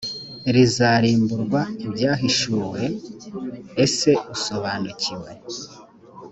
[0.55, 2.81] rizarimburwa ibyahishuwe
[3.85, 5.29] ese usobanukiwe